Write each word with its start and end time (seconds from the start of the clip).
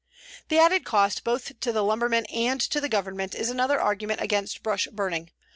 "The 0.49 0.57
added 0.57 0.83
cost, 0.83 1.23
both 1.23 1.59
to 1.59 1.71
the 1.71 1.83
lumberman 1.83 2.25
and 2.33 2.59
to 2.59 2.81
the 2.81 2.89
Government, 2.89 3.35
is 3.35 3.51
another 3.51 3.79
argument 3.79 4.19
against 4.19 4.63
brush 4.63 4.87
burning. 4.91 5.29